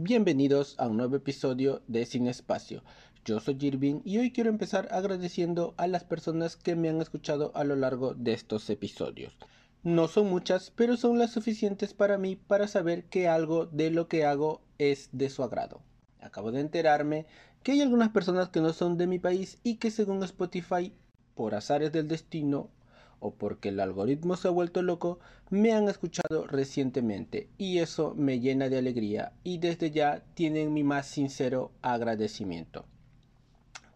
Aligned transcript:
Bienvenidos 0.00 0.76
a 0.78 0.86
un 0.86 0.96
nuevo 0.96 1.16
episodio 1.16 1.82
de 1.88 2.06
Sin 2.06 2.28
Espacio. 2.28 2.84
Yo 3.24 3.40
soy 3.40 3.58
Irving 3.60 4.00
y 4.04 4.18
hoy 4.18 4.30
quiero 4.30 4.48
empezar 4.48 4.86
agradeciendo 4.92 5.74
a 5.76 5.88
las 5.88 6.04
personas 6.04 6.54
que 6.54 6.76
me 6.76 6.88
han 6.88 7.02
escuchado 7.02 7.50
a 7.56 7.64
lo 7.64 7.74
largo 7.74 8.14
de 8.14 8.32
estos 8.32 8.70
episodios. 8.70 9.36
No 9.82 10.06
son 10.06 10.30
muchas, 10.30 10.70
pero 10.70 10.96
son 10.96 11.18
las 11.18 11.32
suficientes 11.32 11.94
para 11.94 12.16
mí 12.16 12.36
para 12.36 12.68
saber 12.68 13.06
que 13.06 13.26
algo 13.26 13.66
de 13.66 13.90
lo 13.90 14.06
que 14.06 14.24
hago 14.24 14.60
es 14.78 15.08
de 15.10 15.30
su 15.30 15.42
agrado. 15.42 15.80
Acabo 16.20 16.52
de 16.52 16.60
enterarme 16.60 17.26
que 17.64 17.72
hay 17.72 17.80
algunas 17.80 18.10
personas 18.10 18.50
que 18.50 18.60
no 18.60 18.72
son 18.74 18.98
de 18.98 19.08
mi 19.08 19.18
país 19.18 19.58
y 19.64 19.78
que 19.78 19.90
según 19.90 20.22
Spotify, 20.22 20.92
por 21.34 21.56
azares 21.56 21.90
del 21.90 22.06
destino 22.06 22.70
o 23.20 23.32
porque 23.32 23.70
el 23.70 23.80
algoritmo 23.80 24.36
se 24.36 24.48
ha 24.48 24.50
vuelto 24.50 24.82
loco, 24.82 25.18
me 25.50 25.72
han 25.72 25.88
escuchado 25.88 26.46
recientemente 26.46 27.48
y 27.58 27.78
eso 27.78 28.14
me 28.16 28.40
llena 28.40 28.68
de 28.68 28.78
alegría 28.78 29.32
y 29.44 29.58
desde 29.58 29.90
ya 29.90 30.22
tienen 30.34 30.72
mi 30.72 30.84
más 30.84 31.06
sincero 31.06 31.70
agradecimiento. 31.82 32.84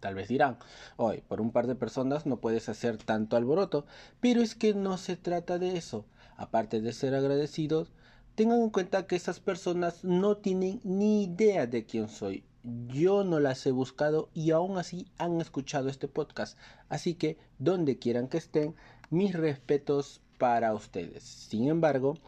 Tal 0.01 0.17
vez 0.17 0.27
dirán, 0.27 0.59
hoy 0.97 1.23
por 1.29 1.41
un 1.41 1.53
par 1.53 1.69
de 1.69 1.77
personas 1.77 2.27
no 2.27 2.39
puedes 2.39 2.69
hacer 2.69 2.97
tanto 2.97 3.37
alboroto, 3.37 3.87
pero 4.21 4.43
es 4.43 4.57
que 4.57 4.75
no 4.75 4.99
se 4.99 5.17
trata 5.17 5.59
de 5.59 5.77
eso. 5.77 6.05
Aparte 6.37 6.81
de 6.81 6.93
ser 6.93 7.15
agradecidos, 7.15 7.93
tengan 8.35 8.63
en 8.63 8.71
cuenta 8.71 9.07
que 9.07 9.15
esas 9.15 9.39
personas 9.39 10.03
no 10.03 10.39
tienen 10.39 10.81
ni 10.83 11.23
idea 11.23 11.69
de 11.69 11.85
quién 11.85 12.09
soy. 12.09 12.45
Yo 12.89 13.23
no 13.23 13.39
las 13.39 13.65
he 13.67 13.71
buscado 13.71 14.29
y 14.35 14.51
aún 14.51 14.79
así 14.79 15.07
han 15.19 15.41
escuchado 15.41 15.89
este 15.89 16.09
podcast. 16.09 16.59
Así 16.89 17.15
que, 17.15 17.39
donde 17.59 17.99
quieran 17.99 18.27
que 18.27 18.39
estén, 18.39 18.75
mis 19.13 19.35
respetos 19.35 20.21
para 20.39 20.75
ustedes. 20.75 21.23
Sin 21.23 21.69
embargo, 21.69 22.19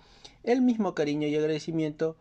el 0.42 0.60
mismo 0.60 0.94
cariño 0.94 1.26
y 1.26 1.34
agradecimiento 1.34 2.16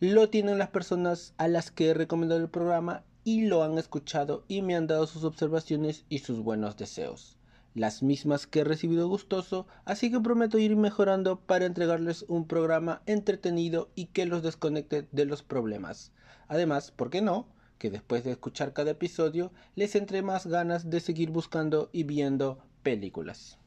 lo 0.00 0.30
tienen 0.30 0.58
las 0.58 0.70
personas 0.70 1.34
a 1.36 1.48
las 1.48 1.70
que 1.70 1.88
he 1.88 1.94
recomendado 1.94 2.40
el 2.40 2.48
programa 2.48 3.02
y 3.24 3.46
lo 3.46 3.64
han 3.64 3.76
escuchado 3.76 4.44
y 4.48 4.62
me 4.62 4.76
han 4.76 4.86
dado 4.86 5.06
sus 5.06 5.24
observaciones 5.24 6.04
y 6.08 6.20
sus 6.20 6.40
buenos 6.40 6.76
deseos. 6.76 7.36
Las 7.74 8.04
mismas 8.04 8.46
que 8.46 8.60
he 8.60 8.64
recibido 8.64 9.08
gustoso, 9.08 9.66
así 9.84 10.10
que 10.12 10.20
prometo 10.20 10.58
ir 10.58 10.76
mejorando 10.76 11.40
para 11.40 11.66
entregarles 11.66 12.24
un 12.28 12.46
programa 12.46 13.02
entretenido 13.06 13.90
y 13.96 14.06
que 14.06 14.26
los 14.26 14.44
desconecte 14.44 15.08
de 15.10 15.24
los 15.24 15.42
problemas. 15.42 16.12
Además, 16.46 16.92
¿por 16.92 17.10
qué 17.10 17.20
no? 17.20 17.48
Que 17.78 17.90
después 17.90 18.22
de 18.22 18.30
escuchar 18.30 18.72
cada 18.72 18.92
episodio 18.92 19.52
les 19.74 19.96
entre 19.96 20.22
más 20.22 20.46
ganas 20.46 20.88
de 20.88 21.00
seguir 21.00 21.30
buscando 21.30 21.90
y 21.92 22.04
viendo 22.04 22.58
películas. 22.84 23.58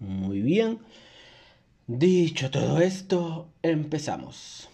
Muy 0.00 0.40
bien. 0.40 0.78
Dicho 1.86 2.50
todo 2.50 2.80
esto, 2.80 3.48
empezamos. 3.62 4.68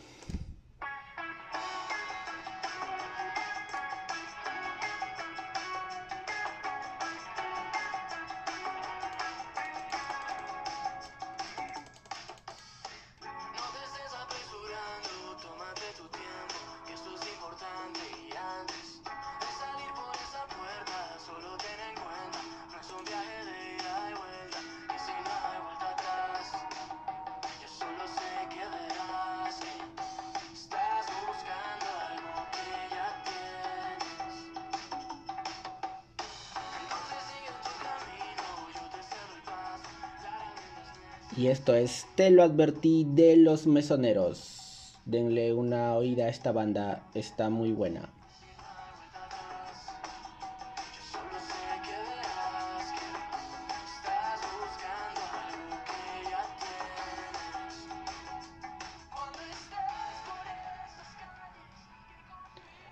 Y 41.37 41.49
esto 41.49 41.75
es 41.75 42.07
Te 42.15 42.31
lo 42.31 42.45
advertí 42.45 43.05
de 43.09 43.37
los 43.37 43.67
mesoneros. 43.67 45.01
Denle 45.05 45.53
una 45.53 45.95
oída 45.95 46.27
a 46.27 46.29
esta 46.29 46.53
banda, 46.53 47.03
está 47.15 47.51
muy 47.51 47.73
buena. 47.73 48.09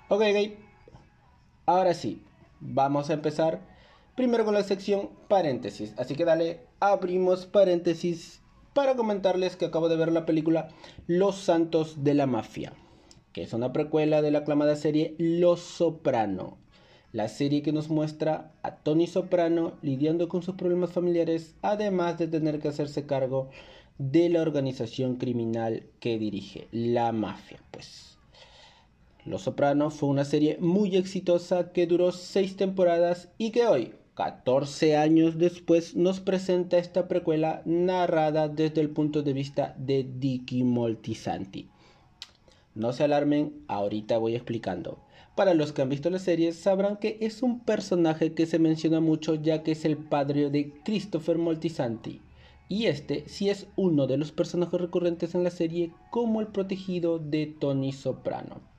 Ok, 0.08 0.20
ok. 0.20 0.58
Ahora 1.64 1.94
sí, 1.94 2.22
vamos 2.60 3.08
a 3.08 3.14
empezar 3.14 3.60
primero 4.16 4.44
con 4.44 4.52
la 4.52 4.64
sección 4.64 5.10
paréntesis. 5.28 5.94
Así 5.96 6.16
que 6.16 6.24
dale 6.24 6.71
abrimos 6.82 7.46
paréntesis 7.46 8.42
para 8.74 8.96
comentarles 8.96 9.54
que 9.54 9.66
acabo 9.66 9.88
de 9.88 9.94
ver 9.94 10.10
la 10.10 10.26
película 10.26 10.66
Los 11.06 11.36
Santos 11.36 12.02
de 12.02 12.14
la 12.14 12.26
Mafia, 12.26 12.72
que 13.32 13.44
es 13.44 13.52
una 13.52 13.72
precuela 13.72 14.20
de 14.20 14.32
la 14.32 14.40
aclamada 14.40 14.74
serie 14.74 15.14
Los 15.16 15.60
Soprano. 15.60 16.58
La 17.12 17.28
serie 17.28 17.62
que 17.62 17.70
nos 17.70 17.88
muestra 17.88 18.50
a 18.64 18.78
Tony 18.78 19.06
Soprano 19.06 19.74
lidiando 19.80 20.28
con 20.28 20.42
sus 20.42 20.56
problemas 20.56 20.90
familiares, 20.90 21.54
además 21.62 22.18
de 22.18 22.26
tener 22.26 22.58
que 22.58 22.66
hacerse 22.66 23.06
cargo 23.06 23.48
de 23.98 24.28
la 24.28 24.42
organización 24.42 25.18
criminal 25.18 25.84
que 26.00 26.18
dirige, 26.18 26.66
la 26.72 27.12
mafia, 27.12 27.60
pues. 27.70 28.18
Los 29.24 29.42
Soprano 29.42 29.90
fue 29.90 30.08
una 30.08 30.24
serie 30.24 30.56
muy 30.58 30.96
exitosa 30.96 31.70
que 31.70 31.86
duró 31.86 32.10
seis 32.10 32.56
temporadas 32.56 33.28
y 33.38 33.52
que 33.52 33.68
hoy, 33.68 33.94
14 34.14 34.96
años 34.96 35.38
después 35.38 35.96
nos 35.96 36.20
presenta 36.20 36.76
esta 36.76 37.08
precuela 37.08 37.62
narrada 37.64 38.48
desde 38.48 38.82
el 38.82 38.90
punto 38.90 39.22
de 39.22 39.32
vista 39.32 39.74
de 39.78 40.04
Dicky 40.04 40.64
Moltisanti. 40.64 41.70
No 42.74 42.92
se 42.92 43.04
alarmen, 43.04 43.64
ahorita 43.68 44.18
voy 44.18 44.34
explicando. 44.34 44.98
Para 45.34 45.54
los 45.54 45.72
que 45.72 45.80
han 45.80 45.88
visto 45.88 46.10
la 46.10 46.18
serie 46.18 46.52
sabrán 46.52 46.98
que 46.98 47.16
es 47.22 47.42
un 47.42 47.60
personaje 47.60 48.34
que 48.34 48.44
se 48.44 48.58
menciona 48.58 49.00
mucho 49.00 49.34
ya 49.34 49.62
que 49.62 49.72
es 49.72 49.86
el 49.86 49.96
padre 49.96 50.50
de 50.50 50.74
Christopher 50.84 51.38
Moltisanti. 51.38 52.20
Y 52.68 52.86
este 52.86 53.24
sí 53.28 53.48
es 53.48 53.66
uno 53.76 54.06
de 54.06 54.18
los 54.18 54.30
personajes 54.30 54.78
recurrentes 54.78 55.34
en 55.34 55.42
la 55.42 55.50
serie 55.50 55.90
como 56.10 56.42
el 56.42 56.48
protegido 56.48 57.18
de 57.18 57.46
Tony 57.46 57.92
Soprano. 57.92 58.71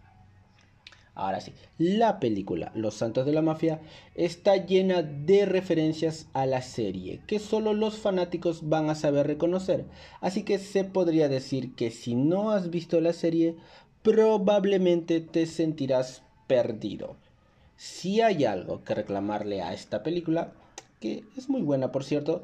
Ahora 1.16 1.42
sí, 1.42 1.54
la 1.78 2.20
película 2.20 2.72
Los 2.74 2.96
Santos 2.96 3.26
de 3.26 3.34
la 3.34 3.44
Mafia 3.44 3.82
está 4.16 4.56
llena 4.58 5.04
de 5.04 5.46
referencias 5.46 6.28
a 6.34 6.48
la 6.48 6.64
serie 6.64 7.22
que 7.28 7.38
solo 7.38 7.74
los 7.74 8.00
fanáticos 8.00 8.68
van 8.68 8.90
a 8.90 8.96
saber 8.96 9.28
reconocer. 9.28 9.86
Así 10.22 10.44
que 10.44 10.58
se 10.58 10.84
podría 10.84 11.30
decir 11.30 11.76
que 11.76 11.92
si 11.92 12.16
no 12.16 12.50
has 12.50 12.72
visto 12.72 13.00
la 13.00 13.14
serie, 13.14 13.56
probablemente 14.02 15.22
te 15.22 15.46
sentirás 15.46 16.24
perdido. 16.48 17.16
Si 17.78 18.22
hay 18.22 18.46
algo 18.46 18.84
que 18.84 18.96
reclamarle 18.96 19.62
a 19.62 19.74
esta 19.74 20.02
película, 20.02 20.54
que 21.00 21.24
es 21.38 21.48
muy 21.48 21.62
buena 21.62 21.92
por 21.92 22.04
cierto, 22.04 22.44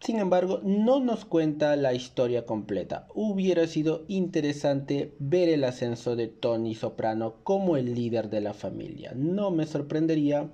sin 0.00 0.18
embargo, 0.18 0.60
no 0.62 1.00
nos 1.00 1.24
cuenta 1.24 1.74
la 1.74 1.92
historia 1.92 2.46
completa. 2.46 3.08
Hubiera 3.14 3.66
sido 3.66 4.04
interesante 4.08 5.12
ver 5.18 5.48
el 5.48 5.64
ascenso 5.64 6.14
de 6.14 6.28
Tony 6.28 6.74
Soprano 6.74 7.34
como 7.42 7.76
el 7.76 7.94
líder 7.94 8.30
de 8.30 8.40
la 8.40 8.54
familia. 8.54 9.12
No 9.16 9.50
me 9.50 9.66
sorprendería 9.66 10.50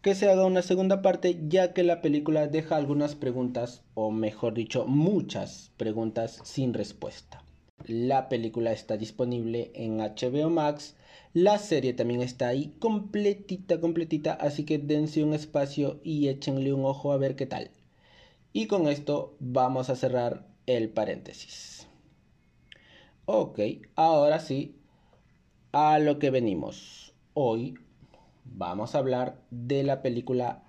que 0.00 0.14
se 0.14 0.30
haga 0.30 0.46
una 0.46 0.62
segunda 0.62 1.02
parte 1.02 1.38
ya 1.48 1.74
que 1.74 1.82
la 1.82 2.00
película 2.00 2.46
deja 2.46 2.76
algunas 2.76 3.14
preguntas, 3.14 3.82
o 3.94 4.10
mejor 4.10 4.54
dicho, 4.54 4.86
muchas 4.86 5.70
preguntas 5.76 6.40
sin 6.44 6.72
respuesta. 6.72 7.44
La 7.86 8.28
película 8.28 8.72
está 8.72 8.96
disponible 8.96 9.70
en 9.74 9.98
HBO 9.98 10.48
Max. 10.50 10.96
La 11.34 11.58
serie 11.58 11.92
también 11.92 12.22
está 12.22 12.48
ahí 12.48 12.72
completita, 12.78 13.80
completita, 13.80 14.32
así 14.32 14.64
que 14.64 14.78
dense 14.78 15.22
un 15.22 15.34
espacio 15.34 16.00
y 16.02 16.28
échenle 16.28 16.72
un 16.72 16.86
ojo 16.86 17.12
a 17.12 17.18
ver 17.18 17.36
qué 17.36 17.46
tal. 17.46 17.70
Y 18.52 18.66
con 18.66 18.88
esto 18.88 19.36
vamos 19.40 19.90
a 19.90 19.96
cerrar 19.96 20.46
el 20.66 20.88
paréntesis. 20.88 21.86
Ok, 23.26 23.60
ahora 23.94 24.40
sí, 24.40 24.76
a 25.72 25.98
lo 25.98 26.18
que 26.18 26.30
venimos. 26.30 27.14
Hoy 27.34 27.74
vamos 28.44 28.94
a 28.94 28.98
hablar 28.98 29.42
de 29.50 29.82
la 29.82 30.00
película 30.00 30.64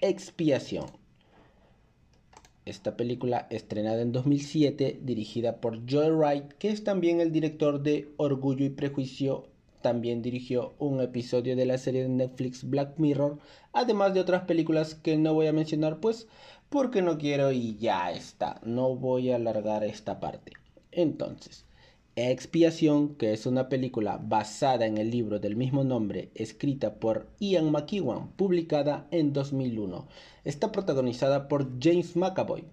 Expiación. 0.00 0.86
Esta 2.66 2.96
película 2.96 3.46
estrenada 3.50 4.02
en 4.02 4.12
2007, 4.12 5.00
dirigida 5.02 5.60
por 5.60 5.90
Joel 5.90 6.12
Wright, 6.12 6.52
que 6.58 6.68
es 6.68 6.84
también 6.84 7.20
el 7.20 7.32
director 7.32 7.82
de 7.82 8.12
Orgullo 8.18 8.66
y 8.66 8.70
Prejuicio, 8.70 9.48
también 9.80 10.22
dirigió 10.22 10.74
un 10.78 11.00
episodio 11.00 11.56
de 11.56 11.66
la 11.66 11.76
serie 11.76 12.02
de 12.02 12.08
Netflix 12.08 12.68
Black 12.68 12.98
Mirror, 12.98 13.38
además 13.72 14.14
de 14.14 14.20
otras 14.20 14.42
películas 14.42 14.94
que 14.94 15.16
no 15.16 15.34
voy 15.34 15.48
a 15.48 15.52
mencionar, 15.52 15.98
pues 15.98 16.28
porque 16.72 17.02
no 17.02 17.18
quiero 17.18 17.52
y 17.52 17.76
ya 17.76 18.10
está. 18.10 18.58
No 18.64 18.96
voy 18.96 19.30
a 19.30 19.36
alargar 19.36 19.84
esta 19.84 20.18
parte. 20.18 20.52
Entonces, 20.90 21.66
Expiación, 22.16 23.14
que 23.14 23.34
es 23.34 23.44
una 23.46 23.68
película 23.68 24.18
basada 24.22 24.86
en 24.86 24.96
el 24.96 25.10
libro 25.10 25.38
del 25.38 25.54
mismo 25.54 25.84
nombre, 25.84 26.30
escrita 26.34 26.94
por 26.94 27.26
Ian 27.40 27.70
McEwan, 27.70 28.32
publicada 28.32 29.06
en 29.10 29.34
2001. 29.34 30.08
Está 30.44 30.72
protagonizada 30.72 31.46
por 31.46 31.78
James 31.78 32.16
McAvoy, 32.16 32.64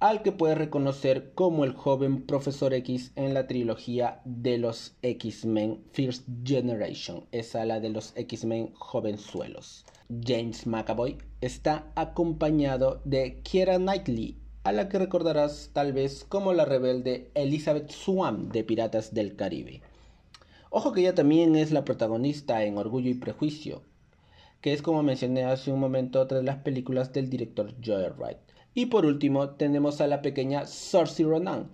al 0.00 0.22
que 0.22 0.32
puedes 0.32 0.58
reconocer 0.58 1.32
como 1.34 1.64
el 1.64 1.72
joven 1.72 2.22
Profesor 2.22 2.74
X 2.74 3.12
en 3.16 3.32
la 3.32 3.46
trilogía 3.46 4.20
de 4.24 4.58
los 4.58 4.94
X-Men 5.02 5.82
First 5.92 6.26
Generation, 6.44 7.24
esa 7.32 7.64
la 7.64 7.80
de 7.80 7.88
los 7.88 8.12
X-Men 8.16 8.72
jovenzuelos. 8.74 9.86
James 10.08 10.66
McAvoy 10.66 11.18
está 11.42 11.92
acompañado 11.94 13.02
de 13.04 13.42
Keira 13.42 13.76
Knightley, 13.76 14.38
a 14.64 14.72
la 14.72 14.88
que 14.88 14.98
recordarás 14.98 15.68
tal 15.74 15.92
vez 15.92 16.24
como 16.24 16.54
la 16.54 16.64
rebelde 16.64 17.30
Elizabeth 17.34 17.90
Swann 17.90 18.48
de 18.48 18.64
Piratas 18.64 19.12
del 19.12 19.36
Caribe. 19.36 19.82
Ojo 20.70 20.92
que 20.92 21.02
ella 21.02 21.14
también 21.14 21.56
es 21.56 21.72
la 21.72 21.84
protagonista 21.84 22.64
en 22.64 22.78
Orgullo 22.78 23.10
y 23.10 23.14
Prejuicio, 23.14 23.82
que 24.62 24.72
es 24.72 24.80
como 24.80 25.02
mencioné 25.02 25.44
hace 25.44 25.72
un 25.72 25.80
momento 25.80 26.22
otra 26.22 26.38
de 26.38 26.44
las 26.44 26.62
películas 26.62 27.12
del 27.12 27.28
director 27.28 27.74
Joel 27.84 28.14
Wright. 28.14 28.38
Y 28.72 28.86
por 28.86 29.04
último 29.04 29.50
tenemos 29.50 30.00
a 30.00 30.06
la 30.06 30.22
pequeña 30.22 30.64
Saoirse 30.64 31.24
Ronan, 31.24 31.68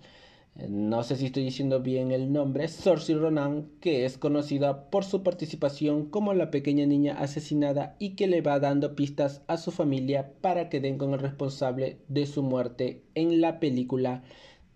no 0.55 1.03
sé 1.03 1.17
si 1.17 1.25
estoy 1.25 1.43
diciendo 1.43 1.81
bien 1.81 2.11
el 2.11 2.31
nombre, 2.31 2.69
Saoirse 2.69 3.13
Ronan, 3.13 3.69
que 3.81 4.05
es 4.05 4.17
conocida 4.17 4.89
por 4.89 5.03
su 5.03 5.21
participación 5.21 6.05
como 6.05 6.33
la 6.33 6.49
pequeña 6.49 6.85
niña 6.85 7.19
asesinada 7.19 7.97
y 7.99 8.11
que 8.11 8.27
le 8.27 8.39
va 8.39 8.59
dando 8.59 8.95
pistas 8.95 9.41
a 9.47 9.57
su 9.57 9.71
familia 9.71 10.31
para 10.39 10.69
que 10.69 10.79
den 10.79 10.97
con 10.97 11.13
el 11.13 11.19
responsable 11.19 11.99
de 12.07 12.25
su 12.25 12.41
muerte 12.41 13.03
en 13.15 13.41
la 13.41 13.59
película 13.59 14.23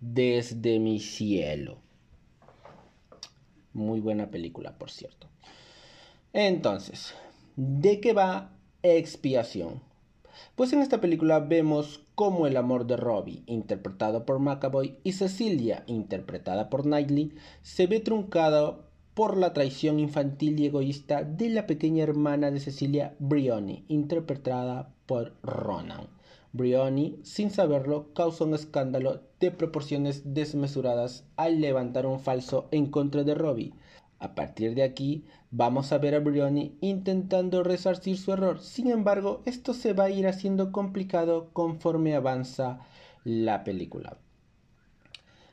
Desde 0.00 0.78
mi 0.78 1.00
cielo. 1.00 1.78
Muy 3.72 4.00
buena 4.00 4.30
película, 4.30 4.76
por 4.76 4.90
cierto. 4.90 5.28
Entonces, 6.32 7.14
¿de 7.56 8.00
qué 8.00 8.12
va 8.12 8.52
Expiación? 8.82 9.89
Pues 10.56 10.72
en 10.72 10.80
esta 10.80 11.00
película 11.00 11.40
vemos 11.40 12.04
cómo 12.14 12.46
el 12.46 12.56
amor 12.56 12.86
de 12.86 12.96
Robbie, 12.96 13.42
interpretado 13.46 14.26
por 14.26 14.38
McAvoy, 14.38 14.98
y 15.04 15.12
Cecilia, 15.12 15.84
interpretada 15.86 16.70
por 16.70 16.82
Knightley, 16.82 17.32
se 17.62 17.86
ve 17.86 18.00
truncado 18.00 18.90
por 19.14 19.36
la 19.36 19.52
traición 19.52 20.00
infantil 20.00 20.58
y 20.60 20.66
egoísta 20.66 21.22
de 21.24 21.50
la 21.50 21.66
pequeña 21.66 22.04
hermana 22.04 22.50
de 22.50 22.60
Cecilia, 22.60 23.14
Brioni, 23.18 23.84
interpretada 23.88 24.94
por 25.06 25.34
Ronan. 25.42 26.08
Brioni, 26.52 27.20
sin 27.22 27.50
saberlo, 27.50 28.12
causa 28.12 28.44
un 28.44 28.54
escándalo 28.54 29.22
de 29.38 29.50
proporciones 29.50 30.34
desmesuradas 30.34 31.24
al 31.36 31.60
levantar 31.60 32.06
un 32.06 32.18
falso 32.18 32.68
en 32.70 32.86
contra 32.86 33.22
de 33.22 33.34
Robbie, 33.34 33.72
a 34.20 34.34
partir 34.34 34.74
de 34.74 34.82
aquí, 34.82 35.24
vamos 35.50 35.92
a 35.92 35.98
ver 35.98 36.14
a 36.14 36.20
Brioni 36.20 36.76
intentando 36.80 37.64
resarcir 37.64 38.18
su 38.18 38.32
error. 38.32 38.60
Sin 38.60 38.88
embargo, 38.88 39.42
esto 39.46 39.74
se 39.74 39.94
va 39.94 40.04
a 40.04 40.10
ir 40.10 40.26
haciendo 40.28 40.70
complicado 40.72 41.48
conforme 41.52 42.14
avanza 42.14 42.80
la 43.24 43.64
película. 43.64 44.18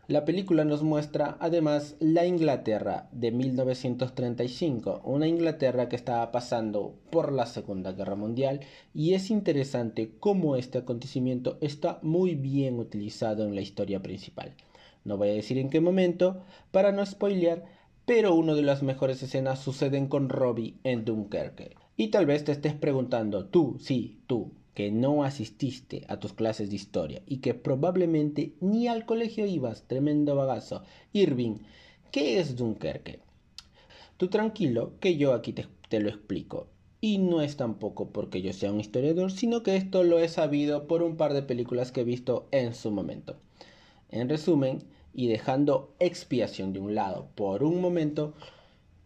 La 0.09 0.23
película 0.23 0.63
nos 0.63 0.83
muestra 0.83 1.35
además 1.41 1.97
la 1.99 2.25
Inglaterra 2.25 3.09
de 3.11 3.31
1935, 3.31 5.01
una 5.03 5.27
Inglaterra 5.27 5.89
que 5.89 5.97
estaba 5.97 6.31
pasando 6.31 6.95
por 7.09 7.33
la 7.33 7.45
Segunda 7.45 7.91
Guerra 7.91 8.15
Mundial 8.15 8.61
y 8.93 9.15
es 9.15 9.29
interesante 9.29 10.13
cómo 10.19 10.55
este 10.55 10.77
acontecimiento 10.77 11.57
está 11.59 11.99
muy 12.03 12.35
bien 12.35 12.79
utilizado 12.79 13.43
en 13.43 13.53
la 13.53 13.59
historia 13.59 14.01
principal. 14.01 14.53
No 15.03 15.17
voy 15.17 15.27
a 15.29 15.33
decir 15.33 15.57
en 15.57 15.69
qué 15.69 15.81
momento 15.81 16.41
para 16.71 16.93
no 16.93 17.05
spoilear, 17.05 17.65
pero 18.07 18.35
una 18.35 18.53
de 18.53 18.61
las 18.61 18.83
mejores 18.83 19.21
escenas 19.21 19.59
suceden 19.59 20.07
con 20.07 20.29
Robbie 20.29 20.75
en 20.85 21.03
Dunkerque. 21.03 21.75
Y 21.97 22.07
tal 22.07 22.25
vez 22.25 22.45
te 22.45 22.53
estés 22.53 22.73
preguntando, 22.73 23.47
tú, 23.47 23.75
sí, 23.81 24.21
tú, 24.27 24.53
que 24.73 24.91
no 24.91 25.25
asististe 25.25 26.05
a 26.07 26.17
tus 26.17 26.31
clases 26.31 26.69
de 26.69 26.77
historia 26.77 27.21
y 27.25 27.39
que 27.39 27.53
probablemente 27.53 28.53
ni 28.61 28.87
al 28.87 29.05
colegio 29.05 29.45
ibas, 29.45 29.83
tremendo 29.87 30.37
bagazo. 30.37 30.83
Irving, 31.11 31.57
¿qué 32.09 32.39
es 32.39 32.55
Dunkerque? 32.55 33.19
Tú 34.15 34.29
tranquilo, 34.29 34.93
que 35.01 35.17
yo 35.17 35.33
aquí 35.33 35.51
te, 35.51 35.67
te 35.89 35.99
lo 35.99 36.07
explico. 36.07 36.67
Y 37.01 37.17
no 37.17 37.41
es 37.41 37.57
tampoco 37.57 38.11
porque 38.11 38.41
yo 38.41 38.53
sea 38.53 38.71
un 38.71 38.79
historiador, 38.79 39.33
sino 39.33 39.63
que 39.63 39.75
esto 39.75 40.05
lo 40.05 40.19
he 40.19 40.29
sabido 40.29 40.87
por 40.87 41.03
un 41.03 41.17
par 41.17 41.33
de 41.33 41.43
películas 41.43 41.91
que 41.91 42.01
he 42.01 42.05
visto 42.05 42.47
en 42.51 42.73
su 42.73 42.89
momento. 42.89 43.35
En 44.09 44.29
resumen, 44.29 44.85
y 45.17 45.27
dejando 45.27 45.95
expiación 45.99 46.73
de 46.73 46.79
un 46.79 46.93
lado 46.93 47.29
por 47.33 47.63
un 47.63 47.81
momento, 47.81 48.35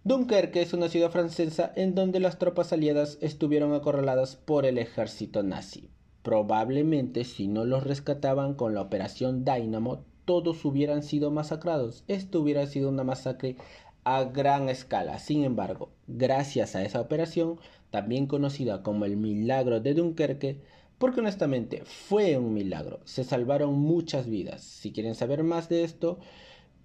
Dunkerque 0.04 0.62
es 0.62 0.74
una 0.74 0.90
ciudad 0.90 1.10
francesa 1.10 1.72
en 1.78 1.96
donde 1.96 2.19
las 2.19 2.38
tropas 2.38 2.74
aliadas 2.74 3.18
estuvieron 3.22 3.74
acorraladas 3.74 4.36
por 4.36 4.66
el 4.66 4.78
ejército 4.78 5.42
nazi. 5.42 5.90
Probablemente 6.22 7.24
si 7.24 7.48
no 7.48 7.63
los 7.63 7.86
rescataban 7.86 8.56
con 8.56 8.74
la 8.75 8.81
operación 8.81 9.46
Dynamo, 9.46 10.04
todos 10.25 10.66
hubieran 10.66 11.02
sido 11.02 11.31
masacrados. 11.31 12.04
Esto 12.10 12.42
hubiera 12.42 12.68
sido 12.68 12.90
una 12.90 13.06
masacre 13.06 13.56
a 14.04 14.25
gran 14.25 14.68
escala. 14.68 15.18
Sin 15.18 15.46
embargo, 15.46 15.92
gracias 16.08 16.75
a 16.75 16.84
esa 16.84 17.00
operación, 17.00 17.58
también 17.90 18.28
conocida 18.28 18.84
como 18.84 19.06
el 19.06 19.16
Milagro 19.16 19.80
de 19.80 19.94
Dunkerque, 19.94 20.60
porque 21.01 21.19
honestamente 21.19 21.81
fue 21.83 22.38
un 22.38 22.53
milagro, 22.53 23.00
se 23.06 23.24
salvaron 23.24 23.74
muchas 23.74 24.30
vidas. 24.30 24.62
Si 24.62 24.92
quieren 24.92 25.15
saber 25.15 25.44
más 25.44 25.68
de 25.68 25.83
esto 25.83 26.19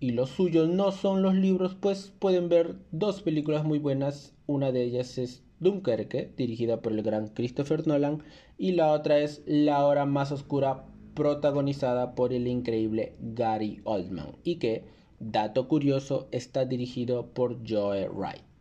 y 0.01 0.13
lo 0.13 0.27
suyo 0.27 0.67
no 0.67 0.91
son 0.91 1.21
los 1.21 1.35
libros, 1.35 1.77
pues 1.79 2.15
pueden 2.19 2.49
ver 2.49 2.77
dos 2.93 3.21
películas 3.21 3.65
muy 3.65 3.79
buenas. 3.79 4.35
Una 4.47 4.73
de 4.73 4.85
ellas 4.85 5.19
es 5.19 5.45
Dunkerque, 5.61 6.33
dirigida 6.35 6.81
por 6.81 6.93
el 6.93 7.03
gran 7.03 7.29
Christopher 7.29 7.87
Nolan, 7.87 8.23
y 8.57 8.73
la 8.73 8.91
otra 8.93 9.19
es 9.19 9.43
La 9.45 9.85
hora 9.85 10.07
más 10.07 10.33
oscura, 10.33 10.87
protagonizada 11.13 12.15
por 12.15 12.33
el 12.33 12.47
increíble 12.47 13.17
Gary 13.21 13.83
Oldman, 13.85 14.39
y 14.45 14.57
que, 14.57 14.85
dato 15.21 15.69
curioso, 15.69 16.27
está 16.33 16.65
dirigido 16.65 17.35
por 17.35 17.59
Joe 17.69 18.09
Wright. 18.09 18.56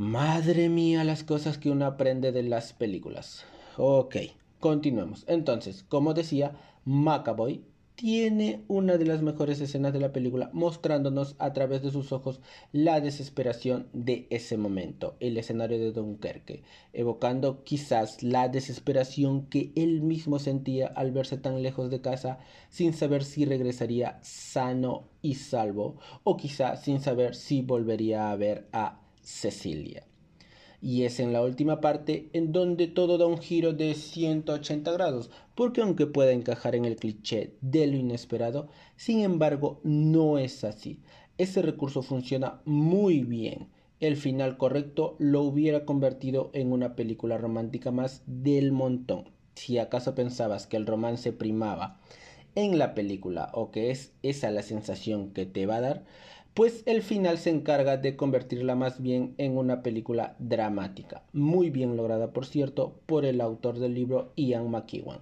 Madre 0.00 0.70
mía, 0.70 1.04
las 1.04 1.24
cosas 1.24 1.58
que 1.58 1.68
uno 1.68 1.84
aprende 1.84 2.32
de 2.32 2.42
las 2.42 2.72
películas. 2.72 3.44
Ok, 3.76 4.16
continuemos. 4.58 5.26
Entonces, 5.28 5.84
como 5.86 6.14
decía, 6.14 6.56
Macaboy 6.86 7.66
tiene 7.96 8.64
una 8.66 8.96
de 8.96 9.04
las 9.04 9.20
mejores 9.20 9.60
escenas 9.60 9.92
de 9.92 10.00
la 10.00 10.10
película, 10.10 10.48
mostrándonos 10.54 11.36
a 11.38 11.52
través 11.52 11.82
de 11.82 11.90
sus 11.90 12.12
ojos 12.12 12.40
la 12.72 13.02
desesperación 13.02 13.88
de 13.92 14.26
ese 14.30 14.56
momento, 14.56 15.16
el 15.20 15.36
escenario 15.36 15.78
de 15.78 15.92
Dunkerque, 15.92 16.62
evocando 16.94 17.62
quizás 17.62 18.22
la 18.22 18.48
desesperación 18.48 19.48
que 19.48 19.70
él 19.76 20.00
mismo 20.00 20.38
sentía 20.38 20.86
al 20.86 21.12
verse 21.12 21.36
tan 21.36 21.62
lejos 21.62 21.90
de 21.90 22.00
casa, 22.00 22.38
sin 22.70 22.94
saber 22.94 23.22
si 23.22 23.44
regresaría 23.44 24.18
sano 24.22 25.10
y 25.20 25.34
salvo, 25.34 25.98
o 26.24 26.38
quizás 26.38 26.84
sin 26.84 27.02
saber 27.02 27.34
si 27.34 27.60
volvería 27.60 28.30
a 28.30 28.36
ver 28.36 28.66
a 28.72 28.99
Cecilia. 29.22 30.04
Y 30.82 31.04
es 31.04 31.20
en 31.20 31.32
la 31.32 31.42
última 31.42 31.80
parte 31.80 32.30
en 32.32 32.52
donde 32.52 32.86
todo 32.86 33.18
da 33.18 33.26
un 33.26 33.38
giro 33.38 33.72
de 33.72 33.94
180 33.94 34.90
grados, 34.92 35.30
porque 35.54 35.82
aunque 35.82 36.06
pueda 36.06 36.32
encajar 36.32 36.74
en 36.74 36.86
el 36.86 36.96
cliché 36.96 37.54
de 37.60 37.86
lo 37.86 37.96
inesperado, 37.96 38.68
sin 38.96 39.20
embargo 39.20 39.80
no 39.84 40.38
es 40.38 40.64
así. 40.64 41.00
Ese 41.36 41.60
recurso 41.62 42.02
funciona 42.02 42.60
muy 42.64 43.20
bien. 43.20 43.68
El 44.00 44.16
final 44.16 44.56
correcto 44.56 45.16
lo 45.18 45.42
hubiera 45.42 45.84
convertido 45.84 46.50
en 46.54 46.72
una 46.72 46.96
película 46.96 47.36
romántica 47.36 47.90
más 47.90 48.22
del 48.26 48.72
montón. 48.72 49.24
Si 49.54 49.76
acaso 49.76 50.14
pensabas 50.14 50.66
que 50.66 50.78
el 50.78 50.86
romance 50.86 51.32
primaba 51.32 52.00
en 52.54 52.78
la 52.78 52.94
película 52.94 53.50
o 53.52 53.70
que 53.70 53.90
es 53.90 54.12
esa 54.22 54.50
la 54.50 54.62
sensación 54.62 55.32
que 55.32 55.44
te 55.44 55.66
va 55.66 55.76
a 55.76 55.80
dar, 55.80 56.04
pues 56.54 56.82
el 56.86 57.02
final 57.02 57.38
se 57.38 57.50
encarga 57.50 57.96
de 57.96 58.16
convertirla 58.16 58.74
más 58.74 59.00
bien 59.00 59.34
en 59.38 59.56
una 59.56 59.82
película 59.82 60.34
dramática, 60.38 61.22
muy 61.32 61.70
bien 61.70 61.96
lograda 61.96 62.32
por 62.32 62.46
cierto 62.46 63.00
por 63.06 63.24
el 63.24 63.40
autor 63.40 63.78
del 63.78 63.94
libro 63.94 64.32
Ian 64.36 64.70
McEwan. 64.70 65.20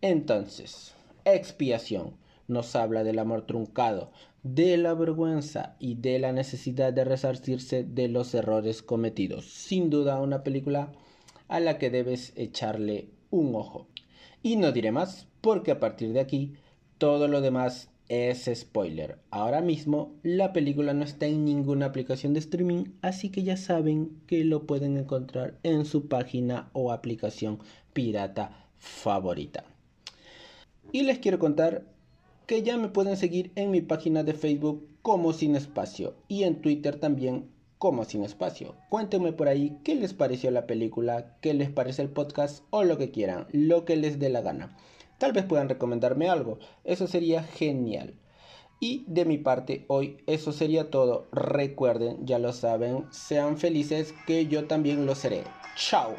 Entonces, 0.00 0.94
expiación 1.24 2.16
nos 2.46 2.76
habla 2.76 3.04
del 3.04 3.18
amor 3.18 3.46
truncado, 3.46 4.10
de 4.42 4.76
la 4.76 4.94
vergüenza 4.94 5.76
y 5.78 5.96
de 5.96 6.18
la 6.18 6.32
necesidad 6.32 6.92
de 6.92 7.04
resarcirse 7.04 7.84
de 7.84 8.08
los 8.08 8.34
errores 8.34 8.82
cometidos. 8.82 9.46
Sin 9.46 9.90
duda 9.90 10.20
una 10.20 10.42
película 10.42 10.92
a 11.48 11.60
la 11.60 11.78
que 11.78 11.90
debes 11.90 12.32
echarle 12.36 13.08
un 13.30 13.54
ojo. 13.54 13.88
Y 14.42 14.56
no 14.56 14.72
diré 14.72 14.92
más, 14.92 15.28
porque 15.40 15.72
a 15.72 15.80
partir 15.80 16.12
de 16.12 16.20
aquí 16.20 16.54
todo 16.98 17.28
lo 17.28 17.40
demás 17.40 17.90
es 18.08 18.50
spoiler. 18.52 19.18
Ahora 19.30 19.60
mismo 19.60 20.12
la 20.22 20.52
película 20.52 20.94
no 20.94 21.04
está 21.04 21.26
en 21.26 21.44
ninguna 21.44 21.86
aplicación 21.86 22.32
de 22.34 22.40
streaming, 22.40 22.84
así 23.02 23.30
que 23.30 23.42
ya 23.42 23.56
saben 23.56 24.10
que 24.26 24.44
lo 24.44 24.66
pueden 24.66 24.96
encontrar 24.96 25.58
en 25.62 25.84
su 25.84 26.08
página 26.08 26.70
o 26.72 26.92
aplicación 26.92 27.58
pirata 27.92 28.66
favorita. 28.78 29.64
Y 30.92 31.02
les 31.02 31.18
quiero 31.18 31.38
contar 31.38 31.84
que 32.46 32.62
ya 32.62 32.78
me 32.78 32.88
pueden 32.88 33.16
seguir 33.16 33.52
en 33.56 33.70
mi 33.70 33.82
página 33.82 34.22
de 34.22 34.32
Facebook 34.32 34.88
como 35.02 35.34
Sin 35.34 35.54
Espacio 35.54 36.14
y 36.28 36.44
en 36.44 36.62
Twitter 36.62 36.98
también 36.98 37.50
como 37.76 38.04
Sin 38.04 38.24
Espacio. 38.24 38.74
Cuéntenme 38.88 39.32
por 39.32 39.48
ahí 39.48 39.78
qué 39.84 39.94
les 39.94 40.14
pareció 40.14 40.50
la 40.50 40.66
película, 40.66 41.36
qué 41.42 41.52
les 41.52 41.70
parece 41.70 42.02
el 42.02 42.08
podcast 42.08 42.64
o 42.70 42.84
lo 42.84 42.96
que 42.96 43.10
quieran, 43.10 43.46
lo 43.52 43.84
que 43.84 43.96
les 43.96 44.18
dé 44.18 44.30
la 44.30 44.40
gana. 44.40 44.76
Tal 45.18 45.32
vez 45.32 45.44
puedan 45.44 45.68
recomendarme 45.68 46.28
algo, 46.28 46.58
eso 46.84 47.06
sería 47.06 47.42
genial. 47.42 48.14
Y 48.80 49.04
de 49.08 49.24
mi 49.24 49.38
parte 49.38 49.84
hoy 49.88 50.18
eso 50.26 50.52
sería 50.52 50.90
todo. 50.90 51.26
Recuerden, 51.32 52.24
ya 52.24 52.38
lo 52.38 52.52
saben, 52.52 53.06
sean 53.10 53.58
felices 53.58 54.14
que 54.26 54.46
yo 54.46 54.66
también 54.66 55.04
lo 55.06 55.16
seré. 55.16 55.42
Chao. 55.74 56.14